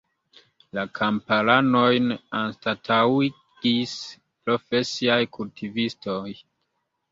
La 0.77 0.85
kamparanojn 0.99 2.15
anstataŭigis 2.39 3.95
profesiaj 4.49 5.21
kultivistoj. 5.39 6.27